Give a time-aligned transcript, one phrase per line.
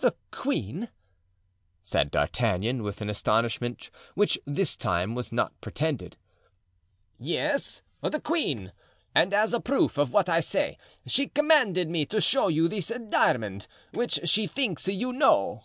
[0.00, 0.90] "The queen!"
[1.82, 6.18] said D'Artagnan, with an astonishment which this time was not pretended.
[7.18, 8.72] "Yes, the queen!
[9.14, 10.76] And as a proof of what I say
[11.06, 15.64] she commanded me to show you this diamond, which she thinks you know."